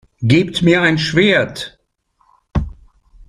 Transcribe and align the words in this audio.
Gebt 0.23 0.63
mir 0.63 0.81
ein 0.81 0.97
Schwert! 0.97 1.77